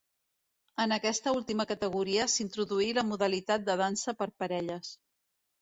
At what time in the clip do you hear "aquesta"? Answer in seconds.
0.95-1.33